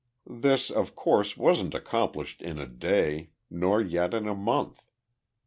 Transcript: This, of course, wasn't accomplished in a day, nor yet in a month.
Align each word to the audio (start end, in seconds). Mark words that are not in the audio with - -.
This, 0.27 0.71
of 0.71 0.95
course, 0.95 1.37
wasn't 1.37 1.75
accomplished 1.75 2.41
in 2.41 2.57
a 2.57 2.65
day, 2.65 3.29
nor 3.51 3.79
yet 3.79 4.15
in 4.15 4.27
a 4.27 4.33
month. 4.33 4.83